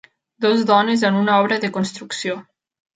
Dues 0.45 0.63
dones 0.71 1.05
en 1.11 1.21
una 1.21 1.37
obra 1.45 1.63
de 1.67 1.73
construcció. 1.79 2.45